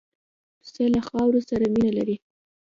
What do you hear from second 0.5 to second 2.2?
پسه له خاورو سره مینه لري.